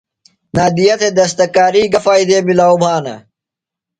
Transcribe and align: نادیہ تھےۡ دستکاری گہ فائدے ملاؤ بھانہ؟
نادیہ 0.55 0.95
تھےۡ 0.99 1.15
دستکاری 1.17 1.83
گہ 1.93 1.99
فائدے 2.05 2.37
ملاؤ 2.47 2.75
بھانہ؟ 2.81 3.15